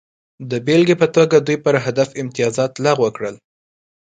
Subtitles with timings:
[0.49, 3.35] د بېلګې په توګه دوی پر هدف امتیازات لغوه کړل